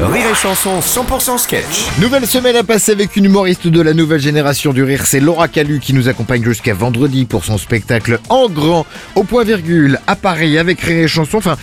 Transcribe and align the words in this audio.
Rire 0.00 0.26
et 0.30 0.34
Chanson 0.34 0.80
100% 0.80 1.38
sketch. 1.38 1.86
Nouvelle 2.00 2.26
semaine 2.26 2.56
à 2.56 2.64
passer 2.64 2.90
avec 2.92 3.14
une 3.14 3.26
humoriste 3.26 3.68
de 3.68 3.80
la 3.80 3.94
nouvelle 3.94 4.20
génération 4.20 4.72
du 4.72 4.82
rire, 4.82 5.06
c'est 5.06 5.20
Laura 5.20 5.46
Calu 5.46 5.78
qui 5.78 5.94
nous 5.94 6.08
accompagne 6.08 6.42
jusqu'à 6.42 6.74
vendredi 6.74 7.24
pour 7.26 7.44
son 7.44 7.58
spectacle 7.58 8.18
En 8.28 8.48
Grand, 8.48 8.86
au 9.14 9.22
point 9.22 9.44
virgule, 9.44 10.00
à 10.08 10.16
Paris 10.16 10.58
avec 10.58 10.80
Rire 10.80 11.04
et 11.04 11.08
Chanson. 11.08 11.36
Enfin, 11.38 11.56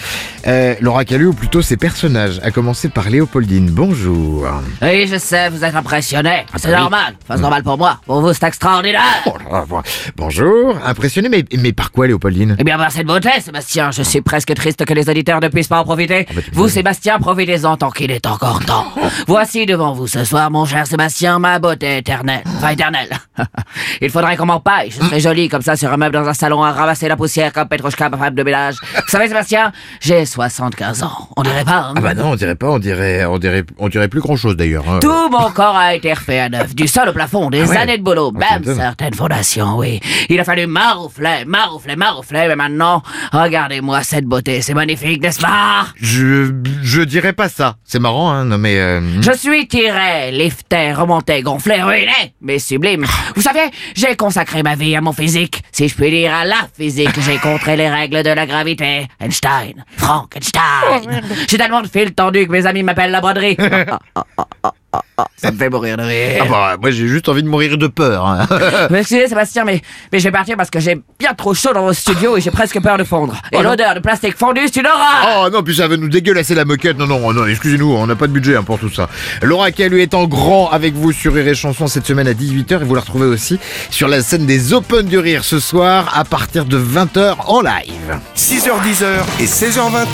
euh, 0.48 0.76
Laura 0.80 1.04
Calu, 1.04 1.28
ou 1.28 1.34
plutôt 1.34 1.62
ses 1.62 1.76
personnages, 1.76 2.40
à 2.42 2.52
commencer 2.52 2.88
par 2.88 3.10
Léopoldine. 3.10 3.70
Bonjour. 3.70 4.48
Oui, 4.82 5.08
je 5.08 5.18
sais, 5.18 5.50
vous 5.50 5.64
êtes 5.66 5.76
impressionné. 5.76 6.46
C'est 6.56 6.70
oui. 6.70 6.76
normal. 6.76 7.16
Enfin, 7.24 7.36
c'est 7.36 7.42
normal 7.42 7.64
pour 7.64 7.78
moi. 7.78 8.00
Pour 8.06 8.22
vous, 8.22 8.32
c'est 8.34 8.46
extraordinaire. 8.46 9.02
Oh 9.26 9.34
là 9.52 9.60
là, 9.60 9.66
bon- 9.68 9.82
Bonjour, 10.16 10.78
impressionné, 10.86 11.28
mais, 11.28 11.44
mais 11.60 11.74
par 11.74 11.92
quoi 11.92 12.08
Léopoldine? 12.08 12.56
Eh 12.60 12.64
bien, 12.64 12.78
par 12.78 12.92
cette 12.94 13.06
beauté, 13.08 13.30
Sébastien, 13.42 13.92
je 13.92 14.04
suis 14.04 14.22
presque 14.22 14.54
triste 14.56 14.86
que 14.86 14.94
les 14.94 15.10
auditeurs 15.10 15.42
ne 15.42 15.50
puissent 15.50 15.68
pas 15.68 15.80
en 15.82 15.84
profiter. 15.84 16.26
bah, 16.34 16.42
tu 16.44 16.52
vous. 16.54 16.70
Sébastien, 16.70 17.20
profitez-en 17.20 17.76
tant 17.76 17.92
qu'il 17.92 18.10
est 18.10 18.21
encore 18.28 18.64
temps. 18.66 18.86
Voici 19.28 19.66
devant 19.66 19.94
vous 19.94 20.08
ce 20.08 20.24
soir, 20.24 20.50
mon 20.52 20.66
cher 20.66 20.86
Sébastien, 20.88 21.40
ma 21.40 21.60
beauté 21.60 21.98
éternelle. 21.98 22.44
Enfin, 22.58 22.70
éternelle. 22.70 23.10
Il 24.02 24.10
faudrait 24.10 24.38
qu'on 24.38 24.46
m'empaille. 24.46 24.92
Je 24.92 24.98
serais 24.98 25.20
jolie 25.20 25.50
comme 25.50 25.62
ça 25.62 25.76
sur 25.76 25.92
un 25.92 25.98
meuble 25.98 26.14
dans 26.14 26.28
un 26.28 26.34
salon 26.34 26.64
à 26.64 26.72
ramasser 26.72 27.08
la 27.08 27.16
poussière 27.16 27.54
comme 27.54 27.68
Petrouchka, 27.68 28.10
ma 28.10 28.18
femme 28.18 28.36
de 28.36 28.44
ménage. 28.44 28.76
Vous 28.96 29.02
savez, 29.08 29.28
Sébastien, 29.28 29.72
j'ai 30.00 30.26
75 30.26 31.04
ans. 31.04 31.30
On 31.38 31.44
dirait 31.44 31.64
pas, 31.66 31.88
hein? 31.90 31.94
Ah 31.98 32.02
bah 32.02 32.14
non, 32.14 32.32
on 32.32 32.36
dirait 32.36 32.56
pas, 32.56 32.70
on 32.70 32.80
dirait, 32.80 33.26
on 33.26 33.38
dirait, 33.38 33.64
on 33.78 33.90
dirait 33.90 34.08
plus 34.08 34.22
grand 34.22 34.36
chose 34.36 34.56
d'ailleurs. 34.56 34.84
hein. 34.90 35.00
Tout 35.02 35.30
mon 35.30 35.50
corps 35.52 35.76
a 35.76 35.96
été 35.96 36.14
refait 36.14 36.40
à 36.40 36.50
neuf, 36.50 36.74
du 36.76 36.88
sol 36.88 37.10
au 37.10 37.14
plafond, 37.14 37.50
des 37.50 37.62
Ah 37.62 37.66
ouais 37.68 37.78
années 37.78 37.98
de 37.98 38.04
boulot, 38.04 38.32
Oh, 38.34 38.38
même 38.38 38.60
m'étonnes. 38.60 38.76
certaines 38.76 39.14
fondations, 39.14 39.78
oui. 39.78 40.00
Il 40.30 40.40
a 40.40 40.44
fallu 40.44 40.68
maroufler, 40.68 41.46
maroufler, 41.46 41.96
maroufler, 41.96 42.46
mais 42.48 42.56
maintenant, 42.56 43.02
regardez-moi 43.32 44.04
cette 44.04 44.26
beauté, 44.26 44.62
c'est 44.62 44.74
magnifique, 44.74 45.22
n'est-ce 45.22 45.40
pas? 45.42 45.88
Je, 45.96 46.52
je 46.84 47.02
dirais 47.02 47.34
pas 47.34 47.50
ça. 47.50 47.76
C'est 47.84 48.00
marrant, 48.12 48.32
hein, 48.32 48.64
euh, 48.66 49.02
Je 49.22 49.32
suis 49.32 49.68
tiré, 49.68 50.32
lifté, 50.32 50.94
remonté, 50.94 51.42
gonflé, 51.42 51.82
ruiné, 51.82 52.34
mais 52.42 52.60
sublime. 52.60 53.06
Vous 53.36 53.42
savez, 53.42 53.72
j'ai 53.96 54.16
consacré 54.16 54.64
ma 54.64 54.76
vie 54.76 54.96
à 54.96 55.02
mon 55.02 55.14
physique, 55.14 55.62
si 55.72 55.88
je 55.88 55.96
puis 55.96 56.10
dire 56.10 56.34
à 56.34 56.46
la 56.46 56.68
physique. 56.76 57.20
J'ai 57.22 57.38
contré 57.38 57.76
les 57.78 57.90
règles 57.90 58.24
de 58.24 58.30
la 58.30 58.46
gravité. 58.46 59.08
Einstein, 59.20 59.86
Frankenstein. 59.98 61.22
J'ai 61.50 61.58
tellement 61.58 61.82
de 61.82 61.88
fils 61.88 62.14
tendus 62.16 62.48
que 62.48 62.52
mes 62.52 62.66
amis 62.66 62.84
m'appellent 62.84 63.12
la 63.12 63.22
broderie. 63.22 63.58
Ah, 64.94 65.26
Ça 65.38 65.52
me 65.52 65.58
fait 65.58 65.70
mourir 65.70 65.96
de 65.98 66.04
rire. 66.04 66.44
Ah 66.46 66.50
bah, 66.50 66.78
moi 66.82 66.92
j'ai 66.92 67.08
juste 67.08 67.30
envie 67.30 67.44
de 67.44 67.48
mourir 67.48 67.78
de 67.78 67.88
peur. 67.88 68.26
hein. 68.26 68.46
Mais 68.90 69.00
excusez 69.00 69.28
Sébastien, 69.30 69.64
mais, 69.64 69.82
mais 70.12 70.20
je 70.20 70.26
vais 70.26 70.32
partir 70.32 70.58
parce 70.58 70.70
que 70.70 70.80
j'ai 70.82 71.00
bien 71.18 71.34
trop 71.34 71.54
chaud 71.54 71.72
dans 71.74 71.84
vos 71.84 71.94
studios 71.94 72.36
et 72.38 72.42
j'ai 72.42 72.52
presque 72.52 72.82
peur 72.82 72.98
de 72.98 73.04
fondre. 73.06 73.34
Et 73.54 73.58
Oh 73.58 73.62
l'odeur 73.64 73.96
de 73.96 74.00
plastique 74.00 74.36
fondu, 74.38 74.62
c'est 74.66 74.82
une 74.82 74.88
horreur 74.88 75.46
Oh 75.46 75.50
non, 75.50 75.64
puis 75.64 75.76
ça 75.76 75.88
va 75.88 75.96
nous 75.96 76.10
dégueulasser 76.10 76.56
la 76.56 76.66
moquette. 76.66 76.98
Non, 76.98 77.08
non, 77.08 77.32
non, 77.32 77.46
excusez-nous, 77.46 77.90
on 77.94 78.06
n'a 78.08 78.16
pas 78.16 78.28
de 78.28 78.34
budget 78.34 78.56
hein, 78.58 78.64
pour 78.64 78.80
tout 78.80 78.90
ça. 78.92 79.08
Laura 79.42 79.72
Calu 79.72 80.02
est 80.02 80.14
en 80.14 80.26
grand 80.26 80.70
avec 80.70 80.94
vous 80.94 81.12
sur 81.14 81.34
Rire 81.34 81.48
et 81.48 81.56
Chanson 81.56 81.88
cette 81.88 82.06
semaine 82.06 82.28
à 82.28 82.34
18h 82.34 82.82
et 82.82 82.84
vous 82.84 82.96
la 82.96 83.02
retrouvez 83.02 83.28
aussi 83.28 83.60
sur 83.92 84.08
la 84.10 84.22
scène 84.22 84.46
des 84.46 84.74
Open 84.74 85.06
du 85.06 85.20
Rire 85.20 85.44
ce 85.46 85.60
soir 85.62 86.12
à 86.18 86.26
partir 86.26 86.66
de 86.66 86.78
20h 86.78 87.36
en 87.48 87.62
live. 87.62 88.20
6h10 88.36 89.06
et 89.40 89.46
16h20. 89.46 90.06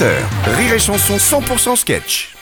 Rire 0.55 0.73
et 0.73 0.79
Chanson 0.79 1.15
100% 1.17 1.75
sketch. 1.77 2.33